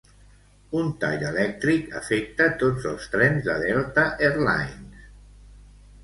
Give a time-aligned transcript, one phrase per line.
[0.77, 5.05] Un tall elèctric afecta tots els trens de Delta Airlines.